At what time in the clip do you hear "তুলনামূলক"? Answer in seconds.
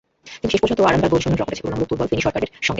1.63-1.89